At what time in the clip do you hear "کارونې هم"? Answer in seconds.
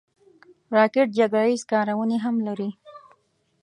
1.71-2.35